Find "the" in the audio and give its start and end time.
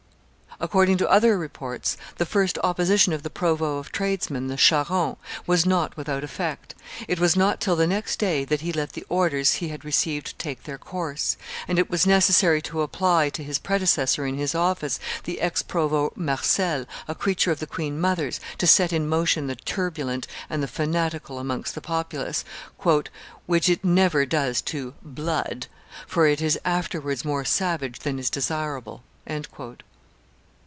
2.19-2.25, 3.23-3.31, 7.75-7.87, 8.93-9.03, 15.23-15.41, 17.57-17.65, 19.47-19.55, 20.61-20.67, 21.73-21.81